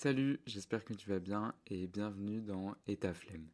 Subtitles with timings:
[0.00, 3.48] Salut, j'espère que tu vas bien et bienvenue dans État Flemme.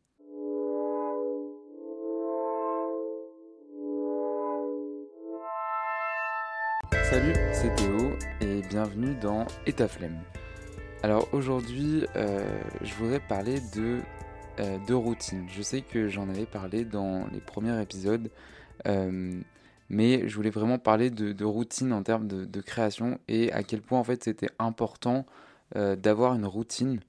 [7.04, 8.10] Salut, c'est Théo
[8.42, 9.88] et bienvenue dans État.
[11.02, 12.44] Alors aujourd'hui, euh,
[12.82, 14.02] je voudrais parler de,
[14.60, 15.46] euh, routine.
[15.48, 18.30] Je sais que j'en avais parlé dans les premiers épisodes,
[18.86, 19.40] euh,
[19.88, 23.98] mais je voulais vraiment parler de, routine en termes de, création et à quel point
[23.98, 25.24] en fait c'était important
[25.74, 27.00] d'avoir une routine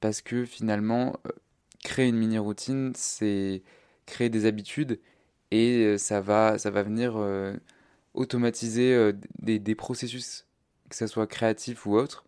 [0.00, 1.16] parce que finalement,
[1.84, 3.62] créer une mini routine, c'est
[4.06, 5.00] créer des habitudes
[5.50, 7.16] et ça va, ça va venir
[8.14, 10.46] automatiser des, des, processus,
[10.90, 12.24] que ce soit créatif ou autre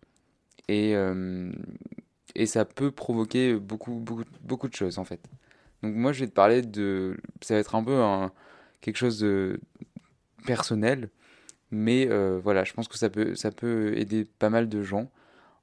[0.67, 1.51] et, euh,
[2.35, 5.21] et ça peut provoquer beaucoup, beaucoup, beaucoup de choses en fait.
[5.83, 7.17] Donc moi je vais te parler de...
[7.41, 8.01] Ça va être un peu
[8.81, 9.59] quelque chose de
[10.45, 11.09] personnel,
[11.71, 15.09] mais euh, voilà, je pense que ça peut, ça peut aider pas mal de gens.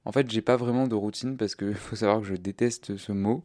[0.05, 3.13] En fait, j'ai pas vraiment de routine parce que faut savoir que je déteste ce
[3.13, 3.45] mot.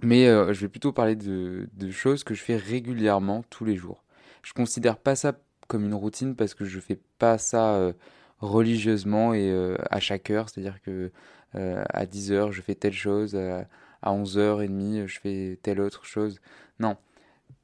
[0.00, 4.02] Mais euh, je vais plutôt parler de, choses que je fais régulièrement tous les jours.
[4.42, 7.94] Je considère pas ça comme une routine parce que je fais pas ça
[8.42, 11.10] religieusement et euh, à chaque heure, c'est-à-dire que
[11.54, 13.66] euh, à 10h je fais telle chose, à,
[14.04, 16.40] 11h30 je fais telle autre chose.
[16.80, 16.96] Non,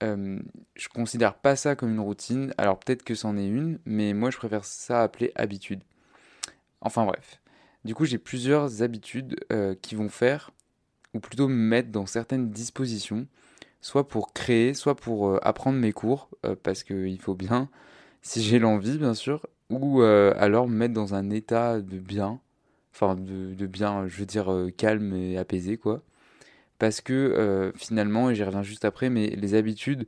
[0.05, 0.39] euh,
[0.77, 2.55] je considère pas ça comme une routine.
[2.59, 5.83] Alors peut-être que c'en est une, mais moi je préfère ça appeler habitude.
[6.81, 7.41] Enfin bref.
[7.85, 9.37] Du coup j'ai plusieurs habitudes
[9.83, 10.51] qui vont faire,
[11.15, 13.27] ou plutôt me mettre dans certaines dispositions,
[13.81, 16.29] soit pour créer, soit pour apprendre mes cours,
[16.63, 17.69] parce qu'il faut bien,
[18.23, 22.41] si j'ai l'envie bien sûr, ou euh, alors me mettre dans un état de bien,
[22.93, 26.03] enfin de, bien, je veux dire euh, calme et apaisé quoi.
[26.79, 30.07] Parce que euh, finalement, et j'y reviens juste après, mais les habitudes,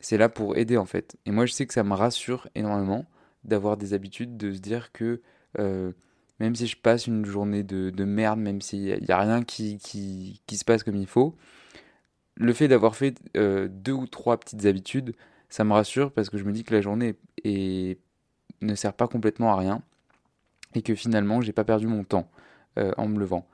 [0.00, 1.16] c'est là pour aider en fait.
[1.26, 3.06] Et moi je sais que ça me rassure énormément
[3.44, 5.20] d'avoir des habitudes, de se dire que
[6.40, 9.78] même si je passe une journée de, de merde, même s'il n'y a, rien qui,
[9.78, 11.36] se passe comme il faut,
[12.36, 15.14] le fait d'avoir fait deux ou trois petites habitudes,
[15.48, 17.14] ça me rassure parce que je me dis que la journée
[17.44, 19.82] ne sert pas complètement à rien
[20.74, 22.28] et que finalement j'ai pas perdu mon temps
[22.78, 23.46] euh, en me levant.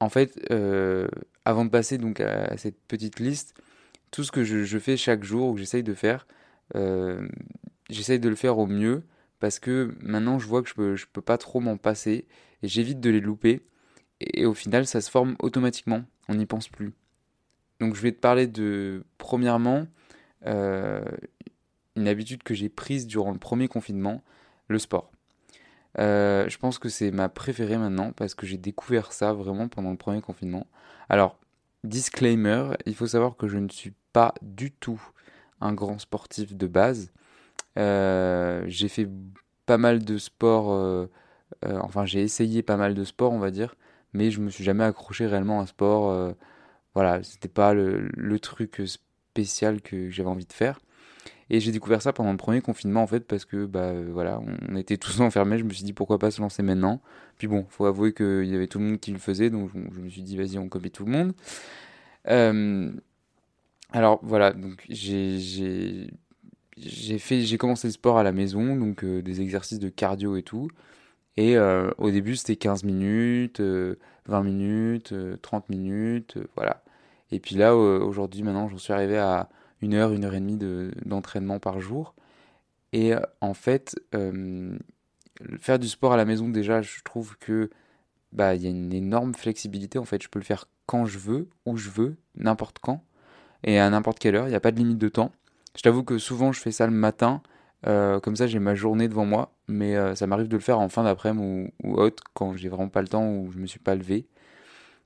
[0.00, 1.08] En fait, euh,
[1.44, 3.54] avant de passer donc à cette petite liste,
[4.10, 6.26] tout ce que je, fais chaque jour ou que j'essaye de faire,
[6.74, 7.28] euh,
[7.90, 9.04] j'essaye de le faire au mieux
[9.40, 12.26] parce que maintenant je vois que je peux, peux pas trop m'en passer
[12.62, 13.62] et j'évite de les louper
[14.20, 16.92] et, au final ça se forme automatiquement, on n'y pense plus.
[17.80, 19.86] Donc je vais te parler de premièrement
[20.44, 24.22] une habitude que j'ai prise durant le premier confinement,
[24.68, 25.10] le sport.
[25.98, 29.90] Euh, je pense que c'est ma préférée maintenant parce que j'ai découvert ça vraiment pendant
[29.90, 30.66] le premier confinement.
[31.08, 31.38] Alors,
[31.84, 35.00] disclaimer, il faut savoir que je ne suis pas du tout
[35.60, 37.12] un grand sportif de base.
[37.78, 39.08] Euh, j'ai fait
[39.66, 41.06] pas mal de sport, euh,
[41.64, 43.76] enfin j'ai essayé pas mal de sport on va dire,
[44.12, 46.34] mais je me suis jamais accroché réellement à un sport.
[46.94, 50.80] voilà, c'était pas le, truc spécial que j'avais envie de faire.
[51.50, 54.40] Et j'ai découvert ça pendant le premier confinement en fait parce que bah euh, voilà,
[54.68, 55.58] on était tous enfermés.
[55.58, 57.00] Je me suis dit pourquoi pas se lancer maintenant?
[57.38, 60.00] Puis bon, faut avouer qu'il y avait tout le monde qui le faisait, donc je,
[60.00, 61.32] me suis dit vas-y on copie tout le monde.
[62.28, 62.92] Euh,
[63.92, 66.10] alors voilà, donc j'ai
[66.80, 70.36] j'ai fait j'ai commencé le sport à la maison, donc euh, des exercices de cardio
[70.36, 70.68] et tout.
[71.36, 76.82] Et au début c'était 15 minutes, 20 minutes, 30 minutes, voilà.
[77.30, 79.48] Et puis là aujourd'hui maintenant j'en suis arrivé à
[79.80, 80.58] une heure, une heure et demie
[81.04, 82.14] d'entraînement par jour.
[82.92, 84.76] Et euh, en fait, euh,
[85.60, 87.70] faire du sport à la maison, déjà, je trouve que
[88.32, 89.98] bah il y a une énorme flexibilité.
[89.98, 93.04] En fait, je peux le faire quand je veux, où je veux, n'importe quand,
[93.64, 94.46] et à n'importe quelle heure.
[94.46, 95.32] Il n'y a pas de limite de temps.
[95.76, 97.42] Je t'avoue que souvent, je fais ça le matin.
[97.86, 100.88] Euh, comme ça, j'ai ma journée devant moi, mais ça m'arrive de le faire en
[100.88, 103.94] fin d'après-midi ou, autre quand j'ai vraiment pas le temps ou je me suis pas
[103.94, 104.26] levé.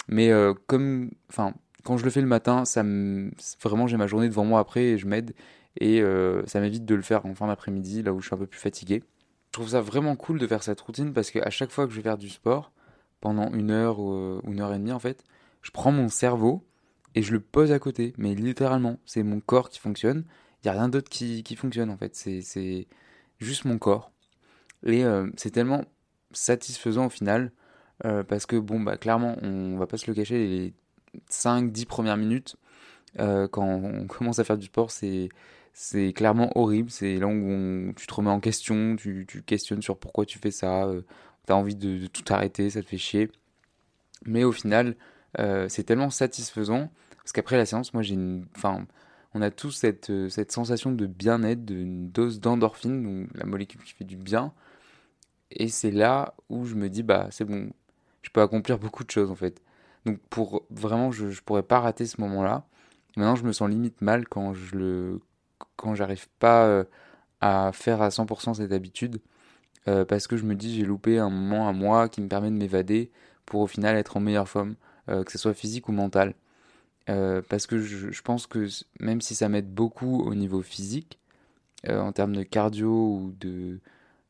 [0.08, 0.30] Mais
[0.66, 3.30] comme, enfin, quand je le fais le matin, ça me...
[3.62, 5.34] vraiment j'ai ma journée devant moi après et je m'aide
[5.80, 8.38] et euh, ça m'évite de le faire en fin d'après-midi là où je suis un
[8.38, 9.02] peu plus fatigué.
[9.48, 11.96] Je trouve ça vraiment cool de faire cette routine parce qu'à chaque fois que je
[11.96, 12.72] vais faire du sport,
[13.20, 15.24] pendant une heure ou une heure et demie en fait,
[15.62, 16.64] je prends mon cerveau
[17.14, 20.24] et je le pose à côté, mais littéralement, c'est mon corps qui fonctionne,
[20.62, 22.86] il n'y a rien d'autre qui, qui, fonctionne en fait, c'est
[23.40, 24.12] juste mon corps.
[24.84, 25.84] Et euh, c'est tellement
[26.32, 27.52] satisfaisant au final,
[28.04, 30.74] euh, parce que bon, bah clairement, on va pas se le cacher, les
[31.30, 32.56] 5-10 premières minutes,
[33.20, 35.28] euh, quand on commence à faire du sport, c'est
[35.74, 36.90] c'est clairement horrible.
[36.90, 40.86] C'est là où tu te remets en question, tu, questionnes sur pourquoi tu fais ça,
[41.46, 43.30] tu as envie de, tout arrêter, ça te fait chier.
[44.26, 44.96] Mais au final,
[45.68, 48.46] c'est tellement satisfaisant parce qu'après la séance, moi j'ai une.
[48.56, 48.86] Enfin,
[49.34, 53.92] on a tous cette, cette sensation de bien-être, d'une dose d'endorphine, donc la molécule qui
[53.92, 54.52] fait du bien.
[55.50, 57.70] Et c'est là où je me dis, bah c'est bon,
[58.22, 59.62] je peux accomplir beaucoup de choses en fait.
[60.06, 62.66] Donc pour vraiment, je, je pourrais pas rater ce moment-là.
[63.16, 65.20] Maintenant, je me sens limite mal quand je le,
[65.76, 66.84] quand j'arrive pas euh,
[67.40, 69.20] à faire à 100% cette habitude,
[69.88, 72.50] euh, parce que je me dis j'ai loupé un moment à moi qui me permet
[72.50, 73.10] de m'évader
[73.46, 74.76] pour au final être en meilleure forme,
[75.08, 75.92] euh, que ce soit physique ou
[77.08, 77.42] mental.
[77.48, 78.66] parce que je, pense que
[79.00, 81.18] même si ça m'aide beaucoup au niveau physique,
[81.88, 83.80] en termes de cardio ou de,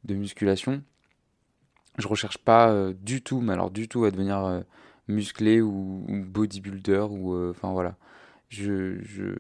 [0.05, 0.83] de musculation,
[1.99, 4.65] je recherche pas du tout, mais alors du tout à devenir
[5.09, 7.97] musclé ou, bodybuilder ou enfin voilà
[8.53, 9.35] je, je,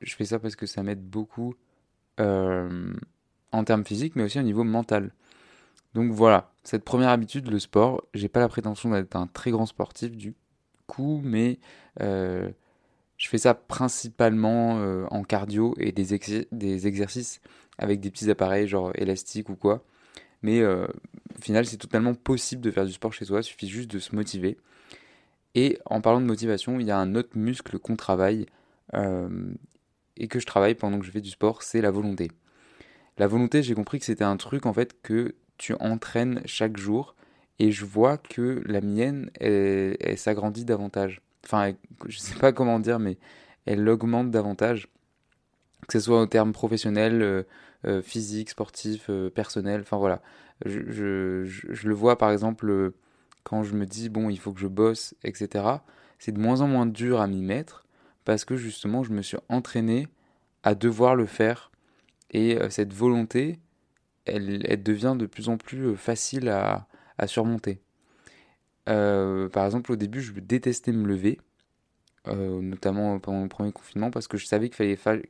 [0.00, 1.54] je, fais ça parce que ça m'aide beaucoup
[2.20, 2.92] euh,
[3.50, 5.12] en termes physiques, mais aussi au niveau mental.
[5.94, 9.66] Donc voilà, cette première habitude, le sport, j'ai pas la prétention d'être un très grand
[9.66, 10.34] sportif du
[10.86, 11.58] coup, mais
[12.00, 12.50] euh,
[13.22, 16.12] je fais ça principalement euh, en cardio et des,
[16.86, 17.40] exercices
[17.78, 19.84] avec des petits appareils genre élastiques ou quoi.
[20.42, 23.88] Mais au final, c'est totalement possible de faire du sport chez soi, il suffit juste
[23.88, 24.58] de se motiver.
[25.54, 28.46] Et en parlant de motivation, il y a un autre muscle qu'on travaille
[28.94, 29.52] euh,
[30.16, 32.32] et que je travaille pendant que je fais du sport, c'est la volonté.
[33.18, 37.14] La volonté, j'ai compris que c'était un truc en fait que tu entraînes chaque jour
[37.58, 41.20] et je vois que la mienne, elle, s'agrandit davantage.
[41.44, 41.72] Enfin,
[42.06, 43.18] je sais pas comment dire, mais
[43.66, 44.88] elle augmente davantage,
[45.88, 47.42] que ce soit en termes professionnels, euh,
[47.84, 50.22] euh, physiques, sportifs, personnels, enfin voilà.
[50.64, 51.44] Je,
[51.84, 52.92] le vois par exemple
[53.44, 55.64] quand je me dis, bon, il faut que je bosse, etc.,
[56.18, 57.84] c'est de moins en moins dur à m'y mettre
[58.24, 60.06] parce que justement, je me suis entraîné
[60.62, 61.72] à devoir le faire.
[62.30, 63.58] Et euh, cette volonté,
[64.24, 66.86] elle, devient de plus en plus euh, facile à
[67.26, 67.82] surmonter.
[68.88, 71.40] Euh, par exemple, au début, je détestais me lever,
[72.28, 75.28] euh, notamment pendant le premier confinement, parce que je savais qu'il fallait,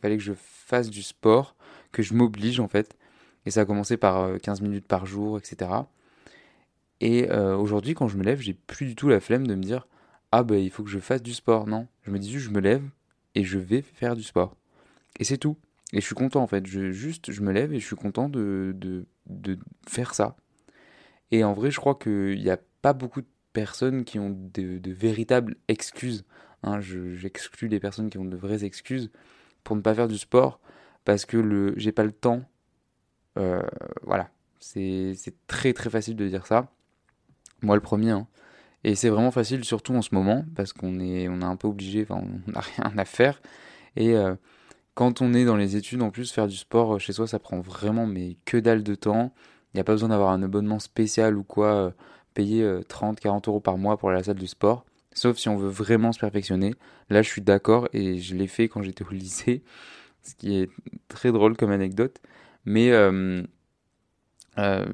[0.00, 1.56] fallait que je fasse du sport,
[1.92, 2.96] que je m'oblige en fait.
[3.46, 5.70] Et ça a commencé par 15 minutes par jour, etc.
[7.00, 9.62] Et euh, aujourd'hui, quand je me lève, j'ai plus du tout la flemme de me
[9.62, 9.86] dire
[10.32, 11.66] Ah, bah il faut que je fasse du sport.
[11.66, 12.82] Non, je me dis juste, je me lève
[13.34, 14.56] et je vais faire du sport.
[15.20, 15.56] Et c'est tout.
[15.92, 16.66] Et je suis content en fait.
[16.66, 19.58] Je, juste, je me lève et je suis content de, de, de
[19.88, 20.36] faire ça.
[21.30, 24.80] Et en vrai, je crois qu'il n'y a pas beaucoup de personnes qui ont de,
[24.92, 26.24] véritables excuses.
[26.62, 29.10] Hein, J'exclus les personnes qui ont de vraies excuses
[29.64, 30.60] pour ne pas faire du sport
[31.04, 32.42] parce que j'ai pas le temps.
[33.38, 33.60] Euh,
[34.04, 34.30] voilà.
[34.60, 35.16] C'est
[35.48, 36.70] très très facile de dire ça.
[37.60, 38.12] Moi, le premier.
[38.12, 38.28] Hein.
[38.84, 41.66] Et c'est vraiment facile, surtout en ce moment, parce qu'on est, on est un peu
[41.66, 43.42] obligé, enfin, on n'a rien à faire.
[43.96, 44.36] Et euh,
[44.94, 47.40] quand on est dans les études, en plus, faire du sport euh, chez soi, ça
[47.40, 49.34] prend vraiment mais que dalle de temps.
[49.74, 51.92] Il n'y a pas besoin d'avoir un abonnement spécial ou quoi,
[52.36, 54.84] payer 30, 40 euros par mois pour aller à la salle du sport.
[55.12, 56.74] Sauf si on veut vraiment se perfectionner.
[57.10, 59.62] Là, je suis d'accord et je l'ai fait quand j'étais au lycée,
[60.22, 60.70] ce qui est
[61.08, 62.20] très drôle comme anecdote.
[62.66, 62.92] Mais
[64.58, 64.86] euh,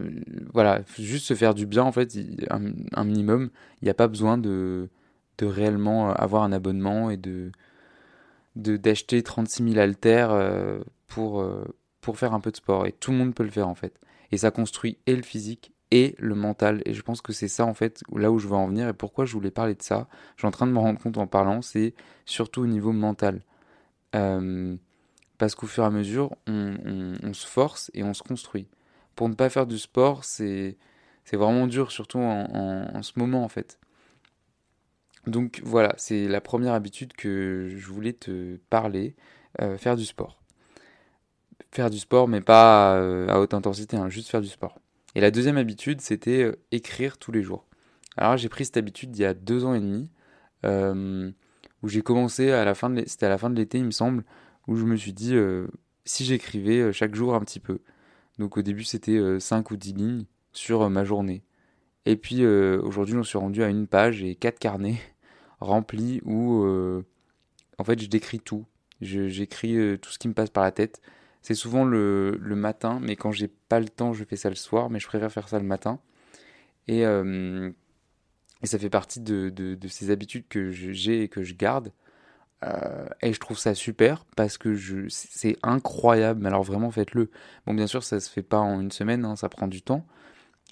[0.52, 2.16] voilà, juste se faire du bien en fait,
[2.50, 3.50] un, minimum.
[3.80, 4.88] Il n'y a pas besoin de,
[5.38, 7.52] de réellement euh, avoir un abonnement et de
[8.54, 11.42] d'acheter 36 000 haltères euh, pour,
[12.02, 12.86] pour faire un peu de sport.
[12.86, 13.98] Et tout le monde peut le faire en fait.
[14.30, 16.82] Et ça construit et le physique et le mental.
[16.86, 18.92] Et je pense que c'est ça en fait là où je veux en venir et
[18.92, 20.08] pourquoi je voulais parler de ça.
[20.36, 21.94] Je suis en train de me rendre compte en parlant, c'est
[22.26, 23.42] surtout au niveau mental.
[24.12, 28.68] parce qu'au fur et à mesure, on se force et on se construit
[29.16, 30.76] pour ne pas faire du sport, c'est
[31.32, 33.78] vraiment dur, surtout en, ce moment en fait.
[35.26, 39.14] Donc voilà, c'est la première habitude que je voulais te parler,
[39.60, 40.40] euh, faire du sport.
[41.70, 44.81] Faire du sport, mais pas euh, à haute intensité, hein, juste faire du sport.
[45.14, 47.66] Et la deuxième habitude, c'était euh, écrire tous les jours.
[48.16, 50.10] Alors j'ai pris cette habitude il y a deux ans et demi,
[51.82, 53.90] où j'ai commencé à la fin de c'était à la fin de l'été, il me
[53.90, 54.24] semble,
[54.68, 55.34] où je me suis dit
[56.04, 57.80] si j'écrivais chaque jour un petit peu.
[58.38, 61.44] Donc au début c'était 5 euh, ou 10 lignes sur euh, ma journée.
[62.06, 64.98] Et puis euh, aujourd'hui j'en suis rendu à une page et quatre carnets
[65.60, 66.64] remplis où
[67.78, 68.66] en fait je décris tout.
[69.00, 71.00] J'écris tout ce qui me passe par la tête.
[71.42, 74.90] C'est souvent le, matin, mais quand j'ai pas le temps, je fais ça le soir,
[74.90, 76.00] mais je préfère faire ça le matin.
[76.88, 77.04] Et,
[78.62, 81.92] et ça fait partie de, ces habitudes que j'ai et que je garde.
[82.64, 84.76] Euh, et je trouve ça super parce que
[85.08, 86.40] c'est incroyable.
[86.42, 87.30] Mais alors vraiment, faites-le.
[87.66, 90.06] Bon, bien sûr, ça se fait pas en une semaine, hein, ça prend du temps.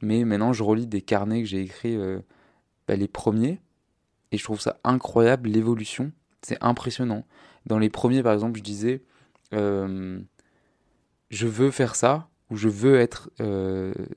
[0.03, 2.21] Mais maintenant, je relis des carnets que j'ai écrits, euh,
[2.87, 3.61] bah, les premiers,
[4.33, 6.12] et je trouve ça incroyable l'évolution.
[6.43, 7.27] C'est impressionnant.
[7.67, 9.03] Dans les premiers, par exemple, je disais,
[9.53, 10.21] euh,
[11.30, 13.30] je veux faire ça, ou je veux être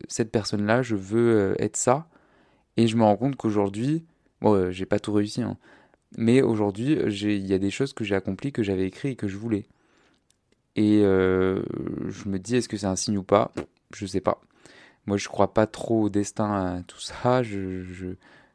[0.08, 2.08] cette personne-là, je veux être ça.
[2.78, 4.06] Et je me rends compte qu'aujourd'hui,
[4.42, 5.58] bon, j'ai pas tout réussi, hein,
[6.18, 9.28] mais aujourd'hui, il y a des choses que j'ai accomplies, que j'avais écrites et que
[9.28, 9.66] je voulais.
[10.76, 11.64] Et euh,
[12.08, 13.52] je me dis, est-ce que c'est un signe ou pas?
[13.94, 14.42] Je sais pas.
[15.06, 17.44] moi je crois pas trop au destin à tout ça.
[17.44, 18.08] Je, je,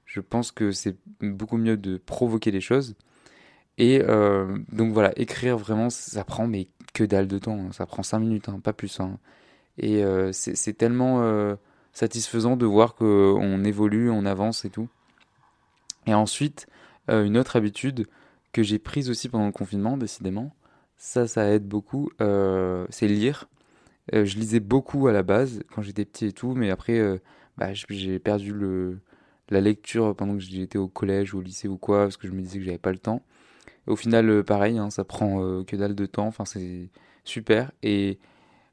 [0.06, 2.96] je pense que c'est beaucoup mieux de provoquer les choses.
[3.78, 6.68] Et euh, donc voilà, écrire vraiment, ça prend mais
[6.98, 7.58] que dalle de temps.
[7.58, 7.72] Hein.
[7.72, 8.98] Ça prend 5 minutes, hein, pas plus.
[9.00, 9.18] Hein.
[9.78, 11.54] Et euh, c'est tellement euh,
[11.92, 14.88] satisfaisant de voir qu'on évolue, on avance et tout.
[16.06, 16.66] Et ensuite,
[17.08, 18.06] une autre habitude
[18.52, 20.54] que j'ai prise aussi pendant le confinement, décidément,
[20.96, 23.46] ça, ça aide beaucoup, c'est lire.
[24.12, 27.20] je lisais beaucoup à la base quand j'étais petit et tout, mais après,
[27.58, 29.00] bah, j'ai perdu le,
[29.50, 32.32] la lecture pendant que j'étais au collège ou au lycée ou quoi, parce que je
[32.32, 33.22] me disais que j'avais pas le temps.
[33.86, 36.90] Au final, pareil, hein, ça prend que dalle de temps, enfin c'est
[37.24, 37.72] super.
[37.82, 38.18] Et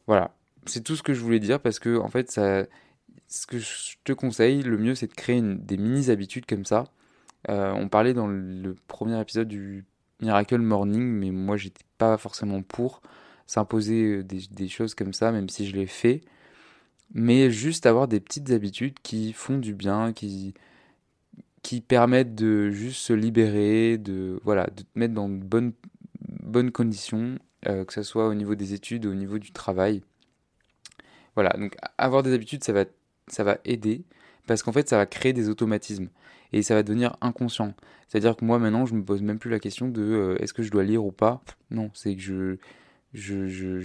[0.08, 0.36] voilà,
[0.66, 2.66] c'est tout ce que je voulais dire parce que en fait, ça,
[3.28, 6.86] ce que je te conseille, le mieux, c'est de créer des mini habitudes comme ça.
[7.50, 9.86] Euh, on parlait dans le premier épisode du
[10.22, 13.02] Miracle Morning, mais moi, j'étais pas forcément pour
[13.48, 16.22] s'imposer euh, des, choses comme ça, même si je l'ai fait.
[17.14, 20.54] Mais juste avoir des petites habitudes qui font du bien, qui,
[21.66, 25.74] qui permettent de juste se libérer, de, voilà, de te mettre dans de bonnes,
[26.44, 30.04] bonnes conditions, euh, que ce soit au niveau des études au niveau du travail.
[31.34, 32.86] Voilà, donc avoir des habitudes, ça va,
[33.30, 34.04] ça va aider
[34.46, 36.10] parce qu'en fait, ça va créer des automatismes
[36.54, 37.74] et ça va devenir inconscient.
[38.08, 40.62] C'est-à-dire que moi, maintenant, je me pose même plus la question de euh, est-ce que
[40.62, 41.42] je dois lire ou pas?
[41.72, 42.58] Non, c'est que je,
[43.16, 43.80] je, je,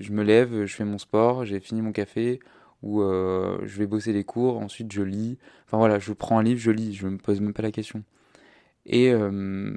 [0.00, 2.40] je, me lève, je fais mon sport, j'ai fini mon café
[2.82, 5.38] ou euh, je vais bosser les cours, ensuite je lis.
[5.66, 8.02] Enfin voilà, je prends un livre, je lis, je me pose même pas la question.
[8.84, 9.74] Et, euh,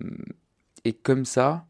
[0.85, 1.65] et comme ça,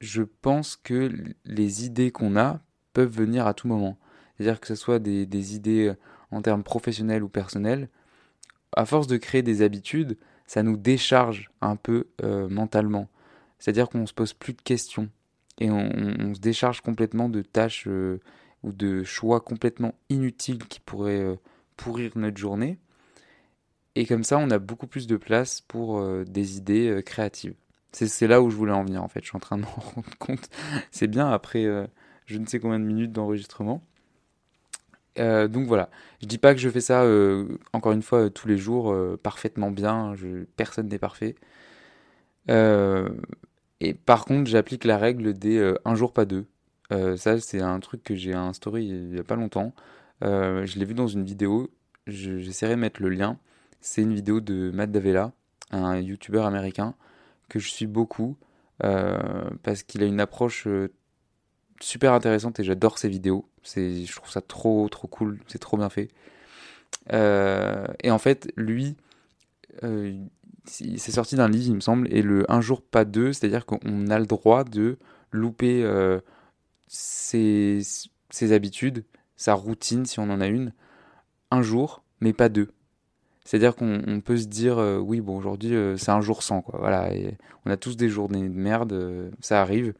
[0.00, 1.12] je pense que
[1.44, 2.60] les idées qu'on a
[2.92, 3.98] peuvent venir à tout moment.
[4.36, 5.94] C'est-à-dire que ce soit des, idées euh,
[6.30, 7.88] en termes professionnels ou personnels,
[8.74, 10.16] à force de créer des habitudes,
[10.46, 12.08] ça nous décharge un peu
[12.48, 13.08] mentalement.
[13.58, 15.08] C'est-à-dire qu'on ne se pose plus de questions
[15.58, 17.88] et on, se décharge complètement de tâches
[18.62, 21.38] ou de choix complètement inutiles qui pourraient
[21.76, 22.78] pourrir notre journée.
[23.96, 27.54] Et comme ça, on a beaucoup plus de place pour des idées créatives.
[27.92, 29.20] C'est là où je voulais en venir en fait.
[29.22, 30.48] Je suis en train de m'en rendre compte.
[30.90, 31.66] C'est bien après
[32.30, 33.82] je ne sais combien de minutes d'enregistrement.
[35.18, 35.90] Euh, donc voilà,
[36.22, 39.18] je dis pas que je fais ça euh, encore une fois tous les jours euh,
[39.20, 40.14] parfaitement bien,
[40.56, 41.34] personne n'est parfait.
[42.48, 46.46] et par contre, j'applique la règle des un jour pas deux.
[46.90, 49.72] Ça, c'est un truc que j'ai instauré il y a pas longtemps.
[50.22, 51.70] je l'ai vu dans une vidéo,
[52.06, 53.38] j'essaierai de mettre le lien.
[53.80, 55.32] C'est une vidéo de Matt Davella,
[55.70, 56.94] un youtubeur américain
[57.48, 58.36] que je suis beaucoup
[58.78, 60.66] parce qu'il a une approche
[61.80, 63.48] super intéressante et j'adore ses vidéos.
[63.64, 66.08] Je trouve ça trop trop cool, c'est trop bien fait.
[67.12, 68.96] Euh, et en fait, lui,
[69.82, 70.14] euh,
[70.64, 74.08] c'est sorti d'un livre, il me semble, et le un jour pas deux, c'est-à-dire qu'on
[74.08, 74.98] a le droit de
[75.32, 76.20] louper euh,
[76.92, 77.82] ses,
[78.52, 79.04] habitudes,
[79.36, 80.72] sa routine, si on en a une,
[81.50, 82.70] un jour, mais pas deux.
[83.44, 86.78] C'est-à-dire qu'on peut se dire, oui, bon, aujourd'hui, c'est un jour sans, quoi.
[86.78, 87.10] Voilà,
[87.64, 89.94] on a tous des journées de merde, ça arrive.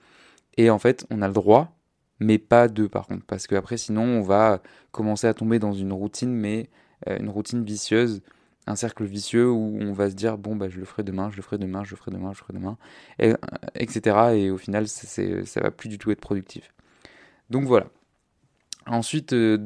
[0.56, 1.74] Et en fait, on a le droit,
[2.20, 5.92] mais pas deux par contre, parce qu'après sinon on va commencer à tomber dans une
[5.92, 6.68] routine, mais
[7.08, 8.22] euh, une routine vicieuse,
[8.66, 11.36] un cercle vicieux où on va se dire bon bah je le ferai demain, je
[11.36, 12.76] le ferai demain, je le ferai demain, je le ferai demain,
[13.18, 13.32] et,
[13.74, 14.16] etc.
[14.34, 16.72] Et au final c'est, ça va plus du tout être productif.
[17.50, 17.88] Donc voilà.
[18.86, 19.58] Ensuite, euh,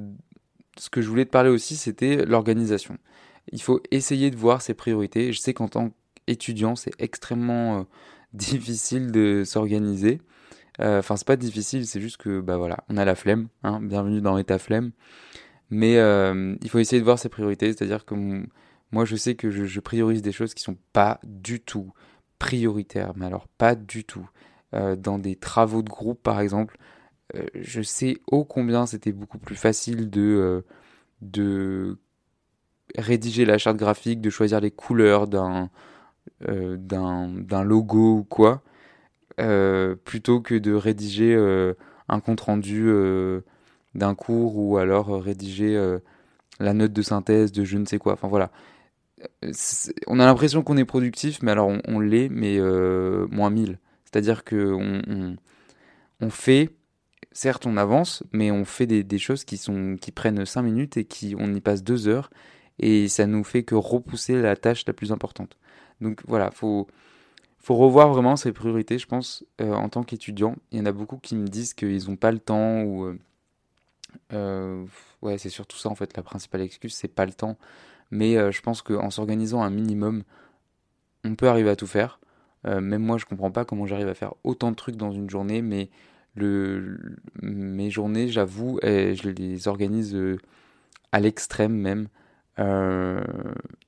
[0.77, 2.99] ce que je voulais te parler aussi, c'était l'organisation.
[3.53, 5.33] Il faut essayer de voir ses priorités.
[5.33, 5.91] Je sais qu'en tant
[6.27, 7.83] qu'étudiant, c'est extrêmement euh,
[8.33, 10.21] difficile de s'organiser.
[10.81, 13.81] Euh, enfin, c'est pas difficile, c'est juste que, bah voilà, on a la flemme, hein,
[13.81, 14.91] bienvenue dans l'état flemme.
[15.71, 18.15] Mais il faut essayer de voir ses priorités, c'est-à-dire que
[18.93, 21.93] moi, je sais que je, priorise des choses qui sont pas du tout
[22.39, 24.29] prioritaires, mais alors pas du tout.
[24.73, 26.77] Dans des travaux de groupe, par exemple,
[27.55, 30.65] je sais ô combien c'était beaucoup plus facile de,
[31.23, 31.99] de
[32.97, 35.71] rédiger la charte graphique, de choisir les couleurs d'un
[36.41, 38.63] d'un logo ou quoi,
[39.41, 41.75] euh, plutôt que de rédiger euh,
[42.09, 43.41] un compte rendu euh,
[43.95, 45.99] d'un cours ou alors rédiger
[46.61, 48.13] la note de synthèse de je ne sais quoi.
[48.15, 48.51] Enfin voilà.
[50.07, 52.59] On a l'impression qu'on est productif, mais alors on, l'est, mais
[53.31, 53.79] moins 1000.
[54.05, 55.37] C'est-à-dire que on,
[56.21, 56.71] on, fait,
[57.35, 61.05] certes on avance, mais on fait des, choses qui, sont, qui prennent 5 minutes et
[61.05, 62.31] qui on y passe 2 heures,
[62.79, 65.59] et ça nous fait que repousser la tâche la plus importante.
[66.01, 66.87] Donc voilà, faut,
[67.59, 70.57] faut revoir vraiment ses priorités, je pense, euh, en tant qu'étudiant.
[70.71, 73.05] Il y en a beaucoup qui me disent qu'ils n'ont pas le temps ou.
[73.05, 73.19] Euh,
[74.33, 74.85] euh,
[75.23, 77.59] ouais, c'est surtout ça en fait, la principale excuse, c'est pas le temps.
[78.11, 80.23] Mais je pense qu'en s'organisant un minimum,
[81.25, 82.21] on peut arriver à tout faire.
[82.65, 85.63] même moi, je comprends pas comment j'arrive à faire autant de trucs dans une journée,
[85.63, 85.91] mais
[86.37, 90.17] mes journées, j'avoue, je les organise
[91.13, 92.09] à l'extrême même.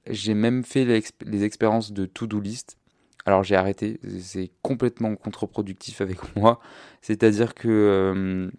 [0.09, 2.79] j'ai même fait les, expériences de to-do list.
[3.25, 6.61] Alors j'ai arrêté, c'est complètement contre-productif avec moi.
[7.03, 8.51] C'est-à-dire que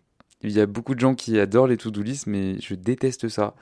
[0.41, 3.55] il y a beaucoup de gens qui adorent les to-do list, mais je déteste ça.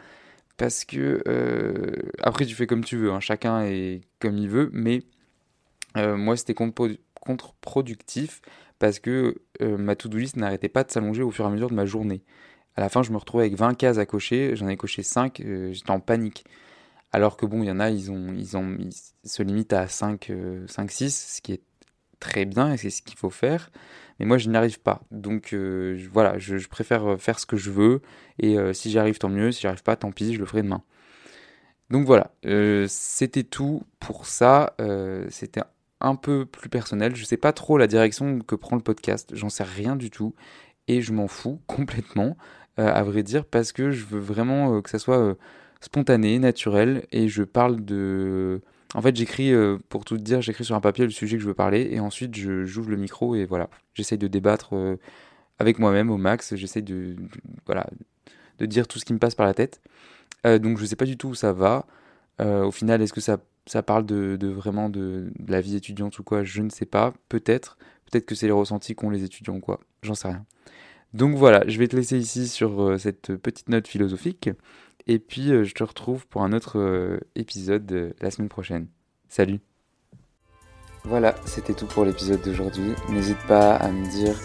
[0.58, 1.92] Parce que, euh,
[2.22, 3.20] après, tu fais comme tu veux, hein.
[3.20, 5.04] chacun est comme il veut, mais
[5.98, 8.42] euh, moi, c'était contre-productif
[8.80, 11.70] parce que euh, ma to-do list n'arrêtait pas de s'allonger au fur et à mesure
[11.70, 12.24] de ma journée.
[12.76, 15.42] À la fin, je me retrouvais avec 20 cases à cocher, j'en ai coché 5,
[15.72, 16.46] j'étais en panique.
[17.12, 18.94] Alors que bon, il y en a, ils, ont, ils, ont, ils
[19.30, 20.32] se limitent à 5,
[20.68, 21.62] 5, 6, ce qui est
[22.20, 23.70] très bien et c'est ce qu'il faut faire
[24.20, 25.02] mais moi je n'y arrive pas.
[25.12, 28.02] Donc euh, voilà, je, préfère euh, faire ce que je veux,
[28.40, 30.46] et euh, si j'y arrive tant mieux, si j'y arrive pas tant pis, je le
[30.46, 30.84] ferai demain.
[31.92, 32.32] Donc voilà,
[32.88, 34.76] c'était tout pour ça,
[35.30, 35.62] c'était
[36.06, 39.50] un peu plus personnel, je sais pas trop la direction que prend le podcast, j'en
[39.50, 40.36] sais rien du tout,
[40.88, 42.38] et je m'en fous complètement,
[42.78, 45.36] à vrai dire, parce que je veux vraiment que ça soit
[45.82, 48.62] spontané, naturel, et je parle de
[48.96, 51.48] en fait, j'écris, euh, pour tout dire, j'écris sur un papier le sujet que je
[51.48, 53.70] veux parler et ensuite j'ouvre le micro et voilà.
[53.94, 54.96] J'essaye de débattre euh,
[55.60, 56.56] avec moi-même au max.
[56.56, 57.18] J'essaye de,
[57.66, 57.88] voilà,
[58.60, 59.82] de dire tout ce qui me passe par la tête.
[60.46, 61.86] Euh, donc je sais pas du tout où ça va.
[62.40, 66.44] au final, est-ce que ça, ça parle de, vraiment de, la vie étudiante ou quoi
[66.44, 67.14] Je ne sais pas.
[67.30, 67.78] Peut-être.
[68.10, 69.80] Peut-être que c'est les ressentis qu'ont les étudiants ou quoi.
[70.04, 70.46] J'en sais rien.
[71.14, 74.50] Donc voilà, je vais te laisser ici sur cette petite note philosophique.
[75.08, 78.88] Et puis, euh, je te retrouve pour un autre euh, épisode la semaine prochaine.
[79.30, 79.60] Salut
[81.04, 82.94] Voilà, c'était tout pour l'épisode d'aujourd'hui.
[83.10, 84.36] N'hésite pas à me dire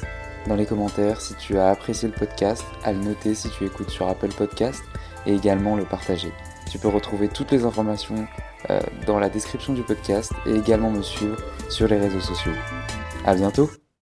[0.47, 3.91] dans les commentaires si tu as apprécié le podcast, à le noter si tu écoutes
[3.91, 4.83] sur Apple Podcast
[5.27, 6.33] et également le partager.
[6.71, 8.50] Tu peux retrouver toutes les informations euh,
[9.07, 11.37] dans la description du podcast et également me suivre
[11.69, 12.53] sur les réseaux sociaux.
[13.25, 13.71] A bientôt